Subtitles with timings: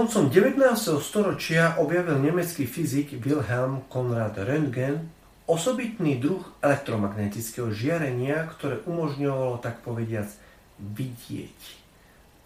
[0.00, 0.96] Koncom 19.
[1.04, 5.12] storočia objavil nemecký fyzik Wilhelm Konrad Röntgen
[5.44, 10.32] osobitný druh elektromagnetického žiarenia, ktoré umožňovalo tak povediac
[10.80, 11.60] vidieť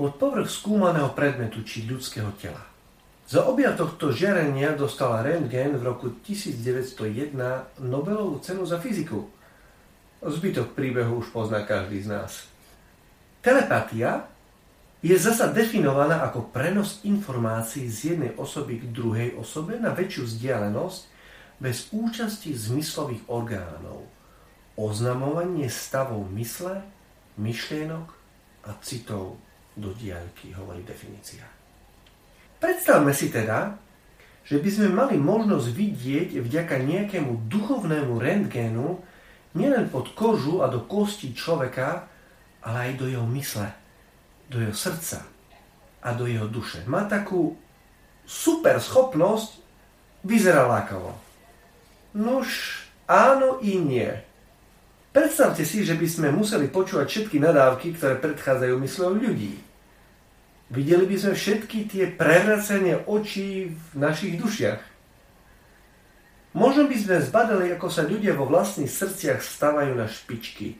[0.00, 2.64] pod povrch skúmaného predmetu či ľudského tela.
[3.28, 7.36] Za objav tohto žiarenia dostal Röntgen v roku 1901
[7.84, 9.28] Nobelovú cenu za fyziku.
[10.24, 12.48] Zbytok príbehu už pozná každý z nás.
[13.44, 14.31] Telepatia
[15.02, 21.00] je zasa definovaná ako prenos informácií z jednej osoby k druhej osobe na väčšiu vzdialenosť
[21.58, 24.06] bez účasti zmyslových orgánov.
[24.78, 26.86] Oznamovanie stavov mysle,
[27.34, 28.06] myšlienok
[28.62, 29.42] a citov
[29.74, 31.50] do diaľky, hovorí definícia.
[32.62, 33.74] Predstavme si teda,
[34.46, 39.02] že by sme mali možnosť vidieť vďaka nejakému duchovnému rentgénu
[39.58, 42.06] nielen pod kožu a do kostí človeka,
[42.62, 43.81] ale aj do jeho mysle
[44.52, 45.24] do jeho srdca
[46.04, 46.84] a do jeho duše.
[46.84, 47.56] Má takú
[48.28, 49.58] super schopnosť,
[50.22, 51.16] vyzerá lákavo.
[52.12, 54.12] Nož, áno i nie.
[55.12, 59.60] Predstavte si, že by sme museli počúvať všetky nadávky, ktoré predchádzajú mysľou ľudí.
[60.72, 64.80] Videli by sme všetky tie prevracenie očí v našich dušiach.
[66.56, 70.76] Možno by sme zbadali, ako sa ľudia vo vlastných srdciach stávajú na špičky,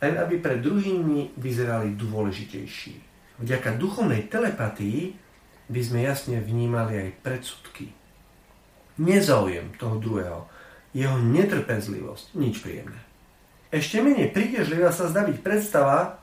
[0.00, 3.13] len aby pre druhými vyzerali dôležitejší.
[3.42, 5.18] Vďaka duchovnej telepatii
[5.66, 7.90] by sme jasne vnímali aj predsudky.
[9.02, 10.46] Nezaujem toho druhého,
[10.94, 13.00] jeho netrpezlivosť, nič príjemné.
[13.74, 16.22] Ešte menej príťažlivá sa zdá byť predstava,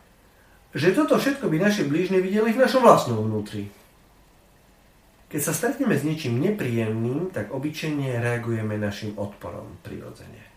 [0.72, 3.68] že toto všetko by naše blížne videli v našom vlastnom vnútri.
[5.28, 10.48] Keď sa stretneme s niečím nepríjemným, tak obyčajne reagujeme našim odporom prirodzene.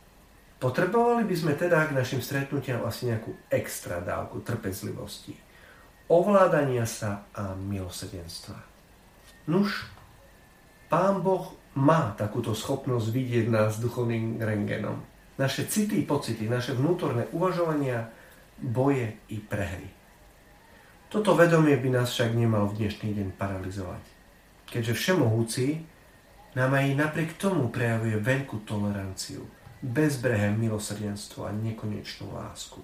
[0.63, 5.35] Potrebovali by sme teda k našim stretnutiam asi nejakú extra dávku trpezlivosti
[6.09, 8.59] ovládania sa a milosrdenstva.
[9.49, 9.89] Nuž,
[10.89, 15.03] Pán Boh má takúto schopnosť vidieť nás duchovným rengenom.
[15.35, 18.07] Naše city, pocity, naše vnútorné uvažovania,
[18.55, 19.91] boje i prehry.
[21.11, 24.03] Toto vedomie by nás však nemal v dnešný deň paralizovať.
[24.71, 25.83] Keďže Všemohúci
[26.55, 29.43] nám aj napriek tomu prejavuje veľkú toleranciu,
[29.83, 32.79] bezbrehé milosrdenstvo a nekonečnú lásku.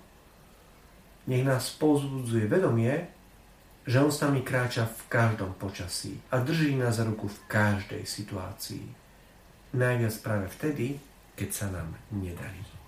[1.31, 3.07] Nech nás pozbudzuje vedomie,
[3.87, 8.03] že On s nami kráča v každom počasí a drží nás za ruku v každej
[8.05, 8.85] situácii.
[9.77, 10.87] Najviac práve vtedy,
[11.39, 12.80] keď sa nám nedarí.